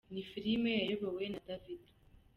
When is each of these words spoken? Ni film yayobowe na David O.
Ni 0.13 0.21
film 0.31 0.63
yayobowe 0.77 1.25
na 1.33 1.39
David 1.47 1.81
O. 1.89 1.91